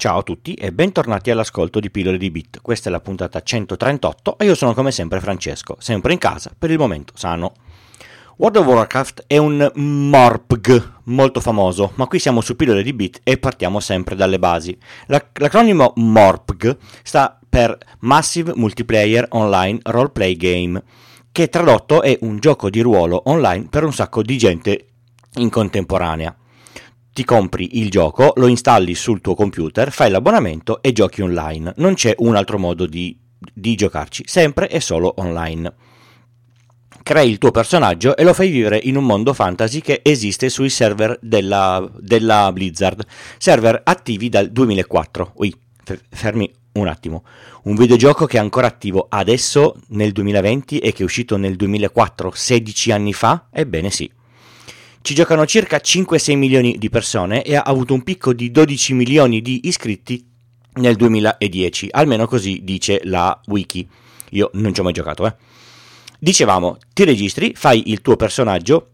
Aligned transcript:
Ciao 0.00 0.18
a 0.18 0.22
tutti 0.22 0.54
e 0.54 0.70
bentornati 0.70 1.28
all'ascolto 1.32 1.80
di 1.80 1.90
Pillole 1.90 2.18
di 2.18 2.30
Bit. 2.30 2.60
Questa 2.62 2.88
è 2.88 2.92
la 2.92 3.00
puntata 3.00 3.42
138 3.42 4.38
e 4.38 4.44
io 4.44 4.54
sono 4.54 4.72
come 4.72 4.92
sempre 4.92 5.18
Francesco, 5.18 5.74
sempre 5.80 6.12
in 6.12 6.20
casa, 6.20 6.52
per 6.56 6.70
il 6.70 6.78
momento 6.78 7.14
sano. 7.16 7.54
World 8.36 8.58
of 8.58 8.66
Warcraft 8.66 9.24
è 9.26 9.38
un 9.38 9.68
MORPG 9.74 10.92
molto 11.06 11.40
famoso, 11.40 11.90
ma 11.96 12.06
qui 12.06 12.20
siamo 12.20 12.40
su 12.40 12.54
Pillole 12.54 12.84
di 12.84 12.92
Bit 12.92 13.22
e 13.24 13.38
partiamo 13.38 13.80
sempre 13.80 14.14
dalle 14.14 14.38
basi. 14.38 14.78
l'acronimo 15.06 15.94
MORPG 15.96 16.76
sta 17.02 17.36
per 17.48 17.76
Massive 17.98 18.52
Multiplayer 18.54 19.26
Online 19.30 19.80
Roleplay 19.82 20.36
Game, 20.36 20.80
che 21.32 21.48
tradotto 21.48 22.02
è 22.02 22.16
un 22.20 22.38
gioco 22.38 22.70
di 22.70 22.80
ruolo 22.82 23.22
online 23.24 23.66
per 23.68 23.82
un 23.82 23.92
sacco 23.92 24.22
di 24.22 24.38
gente 24.38 24.86
in 25.38 25.50
contemporanea 25.50 26.37
ti 27.12 27.24
compri 27.24 27.78
il 27.78 27.90
gioco, 27.90 28.32
lo 28.36 28.46
installi 28.46 28.94
sul 28.94 29.20
tuo 29.20 29.34
computer, 29.34 29.90
fai 29.90 30.10
l'abbonamento 30.10 30.80
e 30.82 30.92
giochi 30.92 31.22
online. 31.22 31.72
Non 31.76 31.94
c'è 31.94 32.14
un 32.18 32.36
altro 32.36 32.58
modo 32.58 32.86
di, 32.86 33.18
di 33.52 33.74
giocarci, 33.74 34.24
sempre 34.26 34.68
e 34.68 34.80
solo 34.80 35.14
online. 35.16 35.74
Crei 37.02 37.30
il 37.30 37.38
tuo 37.38 37.50
personaggio 37.50 38.16
e 38.16 38.22
lo 38.22 38.34
fai 38.34 38.50
vivere 38.50 38.78
in 38.82 38.96
un 38.96 39.04
mondo 39.04 39.32
fantasy 39.32 39.80
che 39.80 40.00
esiste 40.02 40.48
sui 40.48 40.68
server 40.68 41.18
della, 41.22 41.90
della 41.98 42.52
Blizzard, 42.52 43.04
server 43.38 43.80
attivi 43.84 44.28
dal 44.28 44.50
2004. 44.50 45.32
Ui, 45.36 45.54
fermi 46.10 46.52
un 46.72 46.86
attimo. 46.86 47.24
Un 47.64 47.74
videogioco 47.74 48.26
che 48.26 48.36
è 48.36 48.40
ancora 48.40 48.66
attivo 48.66 49.06
adesso 49.08 49.76
nel 49.88 50.12
2020 50.12 50.78
e 50.78 50.92
che 50.92 51.02
è 51.02 51.04
uscito 51.04 51.36
nel 51.36 51.56
2004, 51.56 52.30
16 52.34 52.92
anni 52.92 53.12
fa? 53.12 53.48
Ebbene 53.50 53.90
sì. 53.90 54.10
Ci 55.08 55.14
giocano 55.14 55.46
circa 55.46 55.78
5-6 55.78 56.36
milioni 56.36 56.76
di 56.76 56.90
persone 56.90 57.42
e 57.42 57.56
ha 57.56 57.62
avuto 57.62 57.94
un 57.94 58.02
picco 58.02 58.34
di 58.34 58.50
12 58.50 58.92
milioni 58.92 59.40
di 59.40 59.60
iscritti 59.62 60.22
nel 60.74 60.96
2010, 60.96 61.88
almeno 61.92 62.26
così 62.26 62.60
dice 62.62 63.00
la 63.04 63.40
wiki. 63.46 63.88
Io 64.32 64.50
non 64.52 64.74
ci 64.74 64.80
ho 64.80 64.82
mai 64.82 64.92
giocato, 64.92 65.26
eh. 65.26 65.34
Dicevamo, 66.18 66.76
ti 66.92 67.04
registri, 67.04 67.54
fai 67.54 67.84
il 67.90 68.02
tuo 68.02 68.16
personaggio 68.16 68.90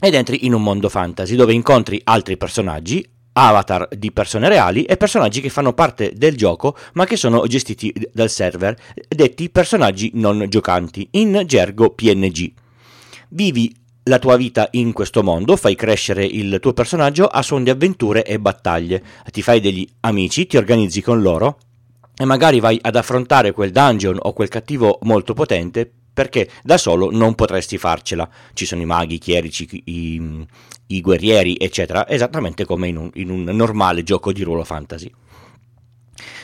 ed 0.00 0.14
entri 0.14 0.46
in 0.46 0.54
un 0.54 0.64
mondo 0.64 0.88
fantasy 0.88 1.36
dove 1.36 1.52
incontri 1.52 2.00
altri 2.02 2.36
personaggi, 2.36 3.08
avatar 3.34 3.86
di 3.96 4.10
persone 4.10 4.48
reali 4.48 4.82
e 4.82 4.96
personaggi 4.96 5.40
che 5.40 5.48
fanno 5.48 5.74
parte 5.74 6.12
del 6.16 6.36
gioco 6.36 6.76
ma 6.94 7.04
che 7.04 7.14
sono 7.14 7.46
gestiti 7.46 7.94
dal 8.12 8.30
server, 8.30 8.76
detti 9.08 9.48
personaggi 9.48 10.10
non 10.14 10.44
giocanti, 10.48 11.06
in 11.12 11.44
gergo 11.46 11.90
PNG. 11.90 12.52
Vivi 13.28 13.80
la 14.04 14.18
tua 14.18 14.36
vita 14.36 14.68
in 14.72 14.92
questo 14.92 15.22
mondo, 15.22 15.56
fai 15.56 15.74
crescere 15.74 16.24
il 16.24 16.58
tuo 16.60 16.72
personaggio 16.72 17.26
a 17.26 17.42
suon 17.42 17.62
di 17.62 17.70
avventure 17.70 18.24
e 18.24 18.38
battaglie, 18.38 19.02
ti 19.30 19.42
fai 19.42 19.60
degli 19.60 19.88
amici, 20.00 20.46
ti 20.46 20.56
organizzi 20.56 21.02
con 21.02 21.22
loro 21.22 21.58
e 22.16 22.24
magari 22.24 22.60
vai 22.60 22.78
ad 22.80 22.96
affrontare 22.96 23.52
quel 23.52 23.70
dungeon 23.70 24.18
o 24.20 24.32
quel 24.32 24.48
cattivo 24.48 24.98
molto 25.02 25.34
potente 25.34 25.90
perché 26.12 26.50
da 26.62 26.76
solo 26.76 27.10
non 27.10 27.34
potresti 27.34 27.78
farcela. 27.78 28.28
Ci 28.52 28.66
sono 28.66 28.82
i 28.82 28.86
maghi, 28.86 29.14
i 29.14 29.18
chierici, 29.18 29.82
i, 29.84 30.46
i 30.88 31.00
guerrieri, 31.00 31.56
eccetera, 31.58 32.08
esattamente 32.08 32.64
come 32.64 32.88
in 32.88 32.96
un, 32.96 33.10
in 33.14 33.30
un 33.30 33.44
normale 33.44 34.02
gioco 34.02 34.32
di 34.32 34.42
ruolo 34.42 34.64
fantasy. 34.64 35.10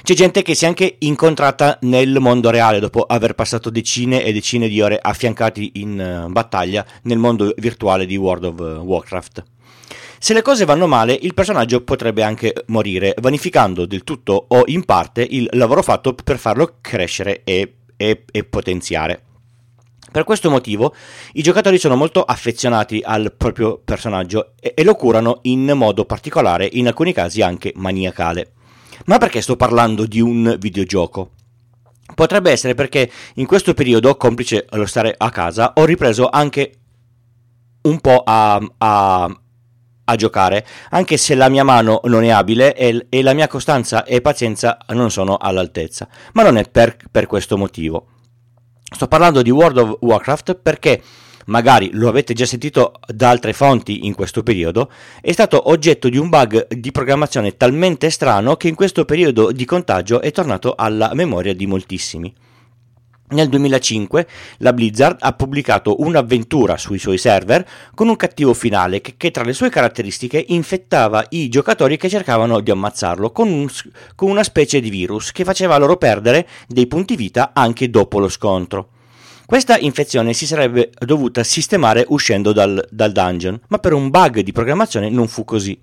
C'è 0.02 0.14
gente 0.14 0.42
che 0.42 0.54
si 0.54 0.64
è 0.64 0.68
anche 0.68 0.96
incontrata 1.00 1.78
nel 1.82 2.18
mondo 2.20 2.50
reale 2.50 2.80
dopo 2.80 3.02
aver 3.02 3.34
passato 3.34 3.70
decine 3.70 4.24
e 4.24 4.32
decine 4.32 4.68
di 4.68 4.80
ore 4.80 4.98
affiancati 5.00 5.72
in 5.74 6.24
uh, 6.26 6.30
battaglia 6.30 6.84
nel 7.02 7.18
mondo 7.18 7.52
virtuale 7.56 8.06
di 8.06 8.16
World 8.16 8.44
of 8.44 8.58
uh, 8.58 8.82
Warcraft. 8.82 9.44
Se 10.20 10.34
le 10.34 10.42
cose 10.42 10.64
vanno 10.64 10.88
male, 10.88 11.16
il 11.20 11.34
personaggio 11.34 11.82
potrebbe 11.82 12.24
anche 12.24 12.52
morire, 12.66 13.14
vanificando 13.20 13.86
del 13.86 14.02
tutto 14.02 14.46
o 14.48 14.62
in 14.66 14.84
parte 14.84 15.24
il 15.28 15.48
lavoro 15.52 15.82
fatto 15.82 16.12
per 16.12 16.38
farlo 16.38 16.78
crescere 16.80 17.42
e, 17.44 17.74
e, 17.96 18.24
e 18.30 18.44
potenziare. 18.44 19.22
Per 20.10 20.24
questo 20.24 20.50
motivo 20.50 20.94
i 21.34 21.42
giocatori 21.42 21.78
sono 21.78 21.94
molto 21.94 22.24
affezionati 22.24 23.00
al 23.04 23.32
proprio 23.36 23.78
personaggio 23.84 24.54
e, 24.58 24.72
e 24.74 24.82
lo 24.82 24.94
curano 24.94 25.40
in 25.42 25.70
modo 25.74 26.04
particolare, 26.04 26.68
in 26.72 26.88
alcuni 26.88 27.12
casi 27.12 27.42
anche 27.42 27.72
maniacale. 27.76 28.54
Ma 29.06 29.18
perché 29.18 29.40
sto 29.40 29.56
parlando 29.56 30.06
di 30.06 30.20
un 30.20 30.56
videogioco? 30.58 31.32
Potrebbe 32.14 32.50
essere 32.50 32.74
perché 32.74 33.10
in 33.34 33.46
questo 33.46 33.74
periodo, 33.74 34.16
complice 34.16 34.66
lo 34.70 34.86
stare 34.86 35.14
a 35.16 35.30
casa, 35.30 35.72
ho 35.76 35.84
ripreso 35.84 36.28
anche 36.28 36.72
un 37.82 38.00
po' 38.00 38.22
a, 38.24 38.60
a, 38.78 39.40
a 40.04 40.16
giocare, 40.16 40.66
anche 40.90 41.16
se 41.16 41.34
la 41.34 41.48
mia 41.48 41.64
mano 41.64 42.00
non 42.04 42.24
è 42.24 42.30
abile 42.30 42.74
e, 42.74 43.06
e, 43.08 43.22
la 43.22 43.34
mia 43.34 43.46
costanza 43.46 44.04
e 44.04 44.20
pazienza 44.20 44.78
non 44.88 45.10
sono 45.10 45.36
all'altezza. 45.36 46.08
Ma 46.32 46.42
non 46.42 46.56
è 46.56 46.68
per, 46.68 46.96
per 47.10 47.26
questo 47.26 47.56
motivo. 47.56 48.08
Sto 48.82 49.06
parlando 49.06 49.42
di 49.42 49.50
World 49.50 49.76
of 49.76 49.96
Warcraft 50.00 50.54
perché 50.54 51.02
magari 51.48 51.90
lo 51.92 52.08
avete 52.08 52.32
già 52.32 52.46
sentito 52.46 52.92
da 53.06 53.30
altre 53.30 53.52
fonti 53.52 54.06
in 54.06 54.14
questo 54.14 54.42
periodo, 54.42 54.90
è 55.20 55.32
stato 55.32 55.68
oggetto 55.70 56.08
di 56.08 56.16
un 56.16 56.28
bug 56.28 56.68
di 56.68 56.92
programmazione 56.92 57.56
talmente 57.56 58.10
strano 58.10 58.56
che 58.56 58.68
in 58.68 58.74
questo 58.74 59.04
periodo 59.04 59.52
di 59.52 59.64
contagio 59.64 60.20
è 60.20 60.30
tornato 60.30 60.74
alla 60.76 61.12
memoria 61.14 61.54
di 61.54 61.66
moltissimi. 61.66 62.34
Nel 63.30 63.50
2005 63.50 64.26
la 64.58 64.72
Blizzard 64.72 65.18
ha 65.20 65.34
pubblicato 65.34 66.00
un'avventura 66.00 66.78
sui 66.78 66.98
suoi 66.98 67.18
server 67.18 67.66
con 67.94 68.08
un 68.08 68.16
cattivo 68.16 68.54
finale 68.54 69.02
che, 69.02 69.14
che, 69.18 69.30
tra 69.30 69.44
le 69.44 69.52
sue 69.52 69.68
caratteristiche 69.68 70.42
infettava 70.48 71.26
i 71.30 71.50
giocatori 71.50 71.98
che 71.98 72.08
cercavano 72.08 72.60
di 72.60 72.70
ammazzarlo 72.70 73.30
con, 73.30 73.50
un, 73.50 73.68
con 74.14 74.30
una 74.30 74.42
specie 74.42 74.80
di 74.80 74.88
virus 74.88 75.32
che 75.32 75.44
faceva 75.44 75.76
loro 75.76 75.98
perdere 75.98 76.48
dei 76.66 76.86
punti 76.86 77.16
vita 77.16 77.50
anche 77.52 77.90
dopo 77.90 78.18
lo 78.18 78.30
scontro. 78.30 78.92
Questa 79.48 79.78
infezione 79.78 80.34
si 80.34 80.44
sarebbe 80.44 80.90
dovuta 80.98 81.42
sistemare 81.42 82.04
uscendo 82.08 82.52
dal, 82.52 82.86
dal 82.90 83.12
dungeon, 83.12 83.58
ma 83.68 83.78
per 83.78 83.94
un 83.94 84.10
bug 84.10 84.40
di 84.40 84.52
programmazione 84.52 85.08
non 85.08 85.26
fu 85.26 85.46
così 85.46 85.80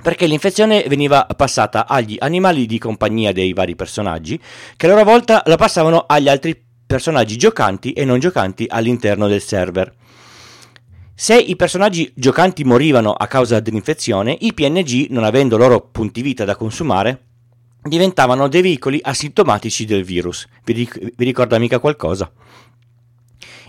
perché 0.00 0.26
l'infezione 0.26 0.84
veniva 0.86 1.26
passata 1.36 1.88
agli 1.88 2.14
animali 2.20 2.66
di 2.66 2.78
compagnia 2.78 3.32
dei 3.32 3.52
vari 3.54 3.74
personaggi, 3.74 4.40
che 4.76 4.86
a 4.86 4.88
loro 4.88 5.02
volta 5.02 5.42
la 5.46 5.56
passavano 5.56 6.04
agli 6.06 6.28
altri 6.28 6.58
personaggi 6.86 7.36
giocanti 7.36 7.92
e 7.92 8.04
non 8.04 8.20
giocanti 8.20 8.66
all'interno 8.68 9.26
del 9.26 9.42
server. 9.42 9.92
Se 11.12 11.36
i 11.36 11.56
personaggi 11.56 12.12
giocanti 12.14 12.62
morivano 12.62 13.12
a 13.12 13.26
causa 13.26 13.58
dell'infezione, 13.58 14.36
i 14.42 14.54
PNG, 14.54 15.08
non 15.10 15.24
avendo 15.24 15.56
loro 15.56 15.88
punti 15.90 16.22
vita 16.22 16.44
da 16.44 16.54
consumare, 16.54 17.29
diventavano 17.82 18.48
dei 18.48 18.62
veicoli 18.62 18.98
asintomatici 19.02 19.84
del 19.84 20.04
virus. 20.04 20.46
Vi, 20.64 20.72
ric- 20.72 21.12
vi 21.16 21.24
ricorda 21.24 21.58
mica 21.58 21.78
qualcosa? 21.78 22.30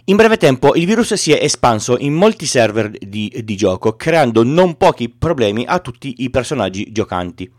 In 0.05 0.15
breve 0.15 0.37
tempo 0.37 0.75
il 0.75 0.85
virus 0.85 1.13
si 1.13 1.31
è 1.31 1.43
espanso 1.43 1.95
in 1.97 2.13
molti 2.13 2.45
server 2.45 2.89
di, 2.89 3.41
di, 3.43 3.55
gioco, 3.55 3.95
creando 3.95 4.43
non 4.43 4.75
pochi 4.75 5.09
problemi 5.09 5.63
a 5.65 5.79
tutti 5.79 6.15
i 6.19 6.29
personaggi 6.31 6.91
giocanti. 6.91 7.49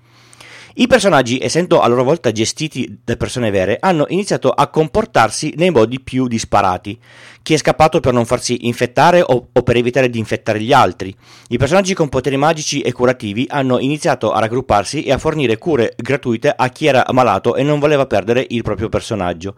I 0.75 0.87
personaggi, 0.87 1.39
essendo 1.39 1.81
a 1.81 1.87
loro 1.87 2.03
volta 2.03 2.33
gestiti 2.33 3.01
da 3.05 3.17
persone 3.17 3.51
vere, 3.51 3.77
hanno 3.79 4.07
iniziato 4.09 4.49
a 4.49 4.69
comportarsi 4.69 5.53
nei 5.57 5.71
modi 5.71 6.01
più 6.01 6.27
disparati. 6.27 6.99
Chi 7.43 7.53
è 7.53 7.59
scappato 7.59 8.01
per 8.01 8.15
non 8.15 8.25
farsi 8.25 8.67
infettare 8.67 9.21
o, 9.21 9.49
o 9.53 9.63
per 9.63 9.77
evitare 9.77 10.09
di 10.09 10.19
infettare 10.19 10.63
gli 10.63 10.73
altri. 10.73 11.15
I 11.49 11.59
personaggi 11.59 11.93
con 11.93 12.09
poteri 12.09 12.39
magici 12.39 12.81
e 12.81 12.93
curativi 12.93 13.47
hanno 13.51 13.79
iniziato 13.81 14.33
a 14.33 14.41
raggrupparsi 14.41 15.03
e 15.03 15.13
a 15.13 15.19
fornire 15.19 15.59
cure 15.59 15.93
gratuite 15.95 16.51
a 16.57 16.69
chi 16.71 16.87
era 16.87 17.05
malato 17.13 17.55
e 17.55 17.63
non 17.63 17.79
voleva 17.79 18.07
perdere 18.07 18.47
il 18.49 18.63
proprio 18.63 18.89
personaggio. 18.89 19.57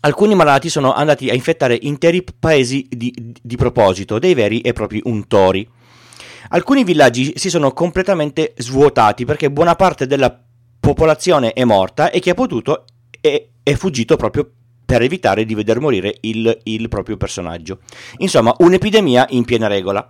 Alcuni 0.00 0.34
malati 0.34 0.70
sono 0.70 0.94
andati 0.94 1.28
a 1.28 1.34
infettare 1.34 1.78
interi 1.78 2.24
paesi 2.38 2.86
di, 2.88 3.12
di 3.42 3.56
proposito, 3.56 4.18
dei 4.18 4.32
veri 4.32 4.62
e 4.62 4.72
propri 4.72 5.02
untori. 5.04 5.68
Alcuni 6.52 6.82
villaggi 6.82 7.34
si 7.36 7.48
sono 7.48 7.72
completamente 7.72 8.54
svuotati 8.56 9.24
perché 9.24 9.52
buona 9.52 9.76
parte 9.76 10.08
della 10.08 10.36
popolazione 10.80 11.52
è 11.52 11.62
morta 11.62 12.10
e 12.10 12.18
chi 12.18 12.28
ha 12.28 12.34
potuto 12.34 12.86
è, 13.20 13.46
è 13.62 13.74
fuggito 13.74 14.16
proprio 14.16 14.50
per 14.84 15.00
evitare 15.02 15.44
di 15.44 15.54
veder 15.54 15.78
morire 15.78 16.16
il, 16.22 16.58
il 16.64 16.88
proprio 16.88 17.16
personaggio. 17.16 17.78
Insomma, 18.18 18.52
un'epidemia 18.58 19.26
in 19.30 19.44
piena 19.44 19.68
regola. 19.68 20.04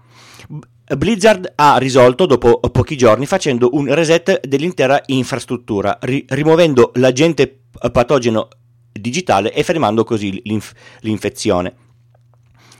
Blizzard 0.96 1.52
ha 1.56 1.76
risolto 1.76 2.24
dopo 2.24 2.58
pochi 2.58 2.96
giorni 2.96 3.26
facendo 3.26 3.68
un 3.74 3.92
reset 3.92 4.46
dell'intera 4.46 5.02
infrastruttura, 5.06 5.98
ri- 6.00 6.24
rimuovendo 6.26 6.92
l'agente 6.94 7.64
patogeno 7.92 8.48
digitale 8.90 9.52
e 9.52 9.62
fermando 9.62 10.04
così 10.04 10.40
l'inf- 10.42 10.72
l'infezione. 11.00 11.88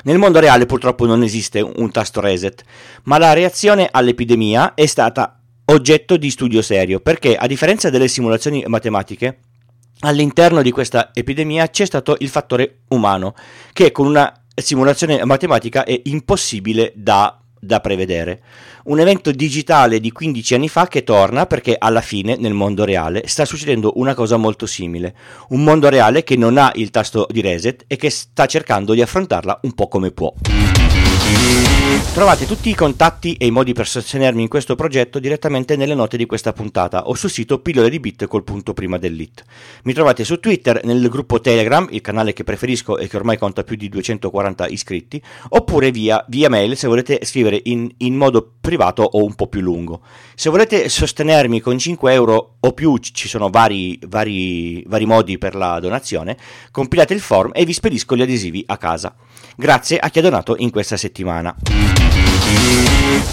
Nel 0.04 0.18
mondo 0.18 0.40
reale 0.40 0.66
purtroppo 0.66 1.04
non 1.04 1.22
esiste 1.22 1.60
un 1.60 1.90
tasto 1.90 2.20
reset, 2.20 2.62
ma 3.04 3.18
la 3.18 3.32
reazione 3.32 3.88
all'epidemia 3.90 4.74
è 4.74 4.86
stata 4.86 5.40
oggetto 5.66 6.16
di 6.16 6.30
studio 6.30 6.62
serio, 6.62 7.00
perché 7.00 7.36
a 7.36 7.46
differenza 7.46 7.90
delle 7.90 8.08
simulazioni 8.08 8.64
matematiche, 8.66 9.40
all'interno 10.00 10.62
di 10.62 10.70
questa 10.70 11.10
epidemia 11.12 11.68
c'è 11.68 11.84
stato 11.84 12.16
il 12.20 12.28
fattore 12.28 12.80
umano, 12.88 13.34
che 13.72 13.92
con 13.92 14.06
una 14.06 14.32
simulazione 14.54 15.24
matematica 15.24 15.84
è 15.84 16.00
impossibile 16.04 16.92
da 16.94 17.39
da 17.60 17.80
prevedere. 17.80 18.40
Un 18.84 18.98
evento 18.98 19.30
digitale 19.30 20.00
di 20.00 20.10
15 20.10 20.54
anni 20.54 20.68
fa 20.68 20.88
che 20.88 21.04
torna 21.04 21.46
perché 21.46 21.76
alla 21.78 22.00
fine 22.00 22.36
nel 22.36 22.54
mondo 22.54 22.84
reale 22.84 23.22
sta 23.26 23.44
succedendo 23.44 23.92
una 23.96 24.14
cosa 24.14 24.38
molto 24.38 24.66
simile. 24.66 25.14
Un 25.50 25.62
mondo 25.62 25.88
reale 25.88 26.24
che 26.24 26.36
non 26.36 26.56
ha 26.56 26.72
il 26.74 26.90
tasto 26.90 27.26
di 27.30 27.42
reset 27.42 27.84
e 27.86 27.96
che 27.96 28.10
sta 28.10 28.46
cercando 28.46 28.94
di 28.94 29.02
affrontarla 29.02 29.60
un 29.62 29.74
po' 29.74 29.88
come 29.88 30.10
può. 30.10 30.32
Trovate 32.12 32.44
tutti 32.44 32.68
i 32.68 32.74
contatti 32.74 33.34
e 33.34 33.46
i 33.46 33.52
modi 33.52 33.72
per 33.72 33.86
sostenermi 33.86 34.42
in 34.42 34.48
questo 34.48 34.74
progetto 34.74 35.20
direttamente 35.20 35.76
nelle 35.76 35.94
note 35.94 36.16
di 36.16 36.26
questa 36.26 36.52
puntata 36.52 37.06
o 37.06 37.14
sul 37.14 37.30
sito 37.30 37.60
pillole 37.60 37.88
di 37.88 38.00
bit 38.00 38.26
col 38.26 38.42
punto 38.42 38.74
prima 38.74 38.98
dell'it. 38.98 39.44
Mi 39.84 39.92
trovate 39.92 40.24
su 40.24 40.40
Twitter, 40.40 40.84
nel 40.84 41.08
gruppo 41.08 41.40
Telegram, 41.40 41.86
il 41.92 42.00
canale 42.00 42.32
che 42.32 42.42
preferisco 42.42 42.98
e 42.98 43.06
che 43.06 43.16
ormai 43.16 43.38
conta 43.38 43.62
più 43.62 43.76
di 43.76 43.88
240 43.88 44.66
iscritti, 44.66 45.22
oppure 45.50 45.92
via, 45.92 46.22
via 46.26 46.50
mail 46.50 46.76
se 46.76 46.88
volete 46.88 47.20
scrivere 47.22 47.60
in, 47.62 47.88
in, 47.98 48.16
modo 48.16 48.54
privato 48.60 49.04
o 49.04 49.24
un 49.24 49.36
po' 49.36 49.46
più 49.46 49.60
lungo. 49.60 50.00
Se 50.34 50.50
volete 50.50 50.88
sostenermi 50.88 51.60
con 51.60 51.78
5 51.78 52.12
euro 52.12 52.56
o 52.58 52.72
più, 52.72 52.96
ci 52.98 53.28
sono 53.28 53.50
vari, 53.50 53.96
vari, 54.08 54.82
vari 54.88 55.06
modi 55.06 55.38
per 55.38 55.54
la 55.54 55.78
donazione, 55.78 56.36
compilate 56.72 57.14
il 57.14 57.20
form 57.20 57.52
e 57.54 57.64
vi 57.64 57.72
spedisco 57.72 58.16
gli 58.16 58.22
adesivi 58.22 58.64
a 58.66 58.76
casa. 58.76 59.14
Grazie 59.56 59.98
a 59.98 60.10
chi 60.10 60.18
ha 60.18 60.22
donato 60.22 60.56
in 60.58 60.70
questa 60.70 60.96
settimana. 60.96 61.54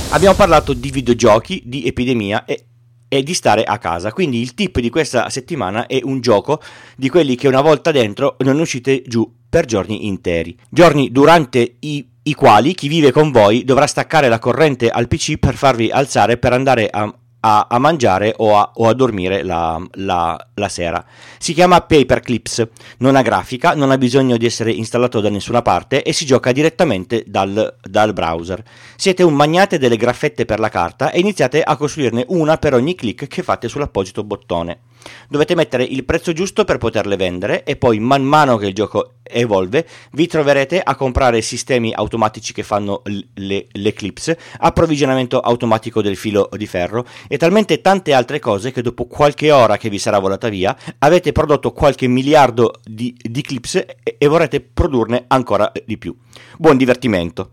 Abbiamo 0.10 0.36
parlato 0.36 0.74
di 0.74 0.90
videogiochi, 0.90 1.62
di 1.66 1.86
epidemia 1.86 2.46
e, 2.46 2.66
e 3.08 3.24
di 3.24 3.34
stare 3.34 3.64
a 3.64 3.78
casa. 3.78 4.12
Quindi 4.12 4.42
il 4.42 4.54
tip 4.54 4.80
di 4.80 4.90
questa 4.90 5.30
settimana 5.30 5.86
è 5.86 6.00
un 6.04 6.22
gioco 6.22 6.62
di 6.96 7.10
quelli 7.10 7.36
che 7.36 7.48
una 7.48 7.62
volta 7.62 7.92
dentro 7.92 8.36
non 8.40 8.60
uscite 8.60 9.04
giù 9.06 9.30
per 9.50 9.66
giorni 9.66 10.08
interi. 10.08 10.58
Giorni 10.70 11.12
durante 11.12 11.76
i, 11.80 12.08
i 12.24 12.34
quali 12.34 12.74
chi 12.74 12.88
vive 12.88 13.12
con 13.12 13.32
voi 13.32 13.64
dovrà 13.64 13.86
staccare 13.86 14.30
la 14.30 14.40
corrente 14.40 14.90
al 14.90 15.08
PC 15.08 15.38
per 15.38 15.56
farvi 15.56 15.90
alzare 15.90 16.38
per 16.38 16.54
andare 16.54 16.88
a 16.90 17.14
a, 17.42 17.68
a 17.70 17.78
mangiare 17.80 18.34
o 18.38 18.58
a, 18.58 18.72
o 18.76 18.88
a 18.88 18.94
dormire 18.94 19.44
la, 19.44 19.82
la, 19.94 20.48
la, 20.54 20.70
sera. 20.70 21.04
Si 21.38 21.54
chiama 21.54 21.82
Paperclips, 21.82 22.68
non 23.00 23.16
ha 23.16 23.22
grafica, 23.22 23.76
non 23.76 23.92
ha 23.92 23.98
bisogno 23.98 24.38
di 24.38 24.46
essere 24.46 24.72
installato 24.72 25.22
da 25.22 25.30
nessuna 25.30 25.62
parte 25.62 26.04
e 26.04 26.14
si 26.14 26.26
gioca 26.26 26.52
direttamente 26.52 27.24
dal, 27.28 27.78
dal 27.82 28.14
browser. 28.14 28.64
Siete 28.96 29.24
un 29.24 29.34
magnate 29.34 29.78
delle 29.78 29.98
graffette 29.98 30.46
per 30.46 30.60
la 30.60 30.70
carta 30.70 31.12
e 31.12 31.20
iniziate 31.20 31.62
a 31.62 31.76
costruirne 31.76 32.26
una 32.30 32.58
per 32.58 32.74
ogni 32.74 32.96
click 32.96 33.28
che 33.28 33.44
fate 33.44 33.68
sull'apposito 33.68 34.24
bottone. 34.24 34.80
Dovete 35.30 35.56
mettere 35.56 35.84
il 35.84 36.06
prezzo 36.06 36.34
giusto 36.34 36.64
per 36.64 36.78
poterle 36.78 37.16
vendere 37.16 37.64
e 37.64 37.76
poi 37.76 38.00
man 38.00 38.24
mano 38.24 38.58
che 38.58 38.68
il 38.68 38.74
gioco 38.74 39.16
evolve 39.24 39.86
vi 40.12 40.28
troverete 40.28 40.82
a 40.82 40.96
comprare 40.96 41.42
sistemi 41.42 41.94
automatici 41.94 42.54
che 42.54 42.64
fanno 42.64 43.02
le, 43.34 43.68
le 43.70 43.94
clips, 43.94 44.34
approvvigionamento 44.60 45.40
automatico 45.40 46.02
del 46.02 46.16
filo 46.16 46.50
di 46.54 46.66
ferro 46.66 47.06
e 47.28 47.38
talmente 47.38 47.82
tante 47.82 48.14
altre 48.14 48.40
cose 48.40 48.72
che 48.72 48.82
dopo 48.82 49.06
qualche 49.06 49.52
ora 49.52 49.78
che 49.78 49.90
vi 49.90 50.00
sarà 50.00 50.20
volata 50.20 50.50
via 50.50 50.76
avete 51.00 51.32
prodotto 51.32 51.72
qualche 51.72 52.08
miliardo 52.08 52.76
di, 52.84 53.16
di 53.18 53.42
clips 53.42 53.76
e, 53.76 54.16
e 54.18 54.28
vorrete 54.28 54.62
produrne 54.62 55.26
ancora 55.28 55.72
di 55.86 55.98
più. 55.98 56.16
Buon 56.58 56.78
divertimento! 56.78 57.52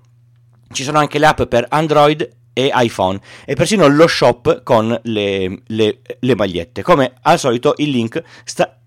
Ci 0.73 0.83
sono 0.83 0.99
anche 0.99 1.19
le 1.19 1.27
app 1.27 1.43
per 1.43 1.67
Android 1.69 2.29
e 2.55 2.71
iPhone 2.73 3.21
e 3.45 3.55
persino 3.55 3.87
lo 3.89 4.07
shop 4.07 4.63
con 4.63 4.99
le, 5.03 5.63
le, 5.67 5.99
le 6.19 6.35
magliette. 6.35 6.81
Come 6.81 7.15
al 7.21 7.39
solito 7.39 7.75
il 7.77 7.91
link 7.91 8.23
sta, 8.45 8.79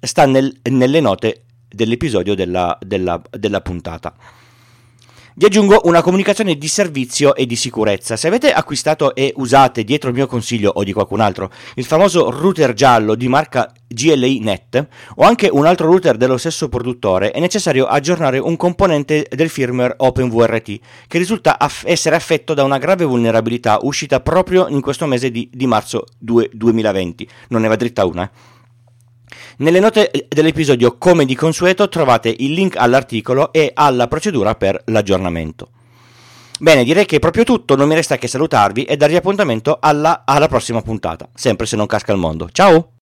sta 0.00 0.26
nel, 0.26 0.52
nelle 0.64 1.00
note 1.00 1.42
dell'episodio 1.68 2.34
della, 2.34 2.76
della, 2.80 3.22
della 3.30 3.60
puntata. 3.60 4.12
Vi 5.40 5.46
aggiungo 5.46 5.80
una 5.84 6.02
comunicazione 6.02 6.58
di 6.58 6.68
servizio 6.68 7.34
e 7.34 7.46
di 7.46 7.56
sicurezza. 7.56 8.14
Se 8.14 8.26
avete 8.26 8.52
acquistato 8.52 9.14
e 9.14 9.32
usate 9.36 9.84
dietro 9.84 10.10
il 10.10 10.14
mio 10.14 10.26
consiglio 10.26 10.70
o 10.74 10.84
di 10.84 10.92
qualcun 10.92 11.20
altro 11.20 11.50
il 11.76 11.86
famoso 11.86 12.28
router 12.28 12.74
giallo 12.74 13.14
di 13.14 13.26
marca 13.26 13.72
GLI 13.88 14.40
Net 14.40 14.86
o 15.14 15.22
anche 15.22 15.48
un 15.50 15.64
altro 15.64 15.86
router 15.86 16.18
dello 16.18 16.36
stesso 16.36 16.68
produttore, 16.68 17.30
è 17.30 17.40
necessario 17.40 17.86
aggiornare 17.86 18.38
un 18.38 18.54
componente 18.56 19.26
del 19.30 19.48
firmware 19.48 19.94
OpenVRT 19.96 20.78
che 21.06 21.16
risulta 21.16 21.58
aff- 21.58 21.84
essere 21.86 22.16
affetto 22.16 22.52
da 22.52 22.62
una 22.62 22.76
grave 22.76 23.06
vulnerabilità 23.06 23.78
uscita 23.80 24.20
proprio 24.20 24.68
in 24.68 24.82
questo 24.82 25.06
mese 25.06 25.30
di, 25.30 25.48
di 25.50 25.66
marzo 25.66 26.04
2, 26.18 26.50
2020. 26.52 27.28
Non 27.48 27.62
ne 27.62 27.68
va 27.68 27.76
dritta 27.76 28.04
una. 28.04 28.24
Eh? 28.24 28.58
Nelle 29.58 29.80
note 29.80 30.10
dell'episodio, 30.28 30.96
come 30.98 31.24
di 31.24 31.34
consueto, 31.34 31.88
trovate 31.88 32.34
il 32.38 32.52
link 32.52 32.76
all'articolo 32.76 33.52
e 33.52 33.70
alla 33.74 34.08
procedura 34.08 34.54
per 34.54 34.82
l'aggiornamento. 34.86 35.68
Bene, 36.58 36.84
direi 36.84 37.06
che 37.06 37.16
è 37.16 37.20
proprio 37.20 37.44
tutto, 37.44 37.74
non 37.74 37.88
mi 37.88 37.94
resta 37.94 38.18
che 38.18 38.28
salutarvi 38.28 38.84
e 38.84 38.96
darvi 38.96 39.16
appuntamento 39.16 39.78
alla, 39.80 40.24
alla 40.26 40.46
prossima 40.46 40.82
puntata, 40.82 41.28
sempre 41.34 41.66
se 41.66 41.76
non 41.76 41.86
casca 41.86 42.12
il 42.12 42.18
mondo. 42.18 42.50
Ciao! 42.52 42.99